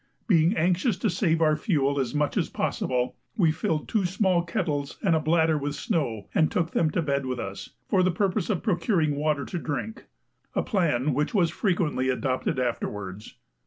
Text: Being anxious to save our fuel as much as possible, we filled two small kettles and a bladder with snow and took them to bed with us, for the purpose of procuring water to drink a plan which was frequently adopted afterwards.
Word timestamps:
Being 0.25 0.57
anxious 0.57 0.97
to 0.97 1.11
save 1.11 1.43
our 1.43 1.55
fuel 1.55 1.99
as 1.99 2.15
much 2.15 2.35
as 2.35 2.49
possible, 2.49 3.17
we 3.37 3.51
filled 3.51 3.87
two 3.87 4.05
small 4.07 4.41
kettles 4.41 4.97
and 5.03 5.15
a 5.15 5.19
bladder 5.19 5.59
with 5.59 5.75
snow 5.75 6.27
and 6.33 6.49
took 6.51 6.71
them 6.71 6.89
to 6.89 7.03
bed 7.03 7.27
with 7.27 7.37
us, 7.39 7.69
for 7.87 8.01
the 8.01 8.09
purpose 8.09 8.49
of 8.49 8.63
procuring 8.63 9.15
water 9.15 9.45
to 9.45 9.59
drink 9.59 10.07
a 10.55 10.63
plan 10.63 11.13
which 11.13 11.35
was 11.35 11.51
frequently 11.51 12.09
adopted 12.09 12.57
afterwards. 12.59 13.35